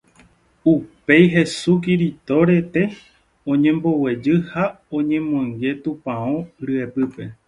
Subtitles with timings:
[0.73, 2.83] Upéi Hesu Kirito rete
[3.51, 4.65] oñemboguejy ha
[4.97, 6.29] oñemoinge tupão
[6.65, 7.23] ryepýpe